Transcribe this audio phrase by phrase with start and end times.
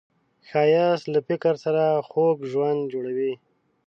[0.49, 3.33] ښایست له فکر سره خوږ ژوند جوړوي